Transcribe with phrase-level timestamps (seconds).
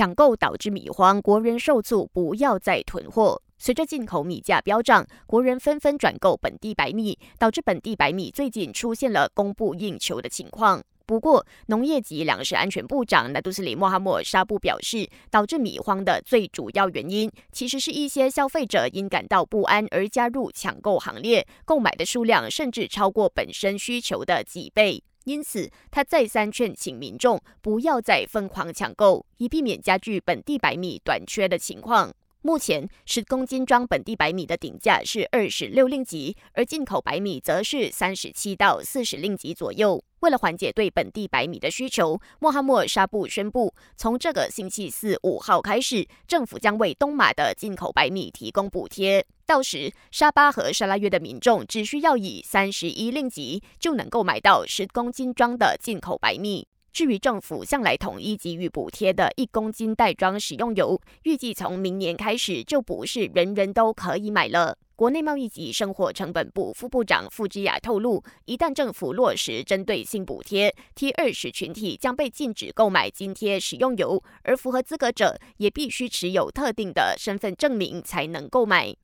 [0.00, 3.42] 抢购导致米荒，国人受阻，不要再囤货。
[3.58, 10.82] 随着进口米价飙涨，国人纷纷转购本地白米，导致本地白米最近出现了供不应求的情况。
[11.04, 25.04] 不过，农业及粮食安全部长纳杜斯里莫哈默沙布表示，导致米荒的最主要原因，其实是一些消费者因感到不安而加入抢购行列，购买的数量甚至超过本身需求的几倍。
[25.24, 32.12] 因此，他再三劝请民众不要再疯狂抢购，以避免加剧本地白米短缺的情况。
[32.42, 40.02] 目前，十公斤装本地白米的顶价是二十六令吉，而进口白米则是三十七到四十令吉左右。
[40.20, 49.26] 为了缓解对本地白米的需求，穆罕默沙布宣布，从这个星期四五号开始，政府将为东马的进口白米提供补贴。
[49.44, 56.66] 到时，沙巴和沙拉约的民众只需要以三十一令吉就能够买到十公斤装的进口白米。
[56.92, 64.76] 至于政府向来统一给予补贴的一公斤袋装食用油，预计从明年开始就不是人人都可以买了。
[64.96, 78.94] 国内贸易及生活成本部副部长傅之雅透露，一旦政府落实针对性补贴，T 二十群体将被禁止购买津贴食用油，而符合资格者也必须持有特定的身份证明才能购买。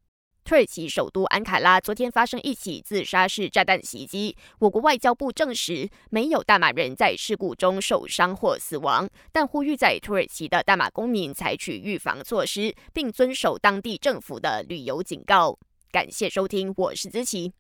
[0.47, 4.36] 土耳其首都安卡拉昨天发生一起自杀式炸弹袭击。
[4.61, 15.58] 我国外交部证实，没有大马人在事故中受伤或死亡，但呼吁在土耳其的大马公民采取预防措施，并遵守当地政府的旅游警告。
[15.91, 17.53] 感谢收听，我是子琪。